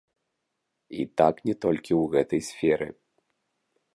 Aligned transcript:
І 1.01 1.03
так 1.21 1.35
не 1.49 1.55
толькі 1.67 1.91
ў 2.01 2.09
гэтай 2.15 2.41
сферы. 2.49 2.87